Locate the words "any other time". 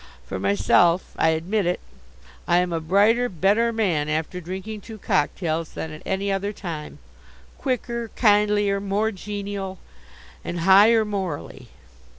6.07-6.97